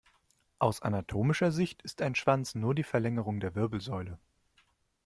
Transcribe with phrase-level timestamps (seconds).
[0.57, 4.17] Aus anatomischer Sicht ist ein Schwanz nur die Verlängerung der Wirbelsäule.